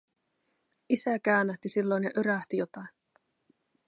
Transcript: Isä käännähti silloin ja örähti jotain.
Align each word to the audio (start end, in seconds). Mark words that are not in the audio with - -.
Isä 0.89 1.19
käännähti 1.19 1.69
silloin 1.69 2.03
ja 2.03 2.09
örähti 2.17 2.57
jotain. 2.57 2.89